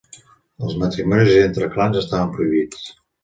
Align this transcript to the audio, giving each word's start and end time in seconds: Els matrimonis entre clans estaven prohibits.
Els 0.67 0.77
matrimonis 0.83 1.37
entre 1.43 1.69
clans 1.75 2.01
estaven 2.03 2.35
prohibits. 2.39 2.89